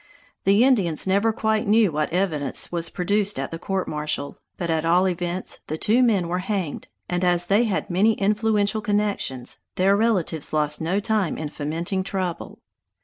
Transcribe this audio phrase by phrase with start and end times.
[0.45, 4.83] The Indians never quite knew what evidence was produced at the court martial, but at
[4.83, 9.95] all events the two men were hanged, and as they had many influential connections, their
[9.95, 12.57] relatives lost no time in fomenting trouble.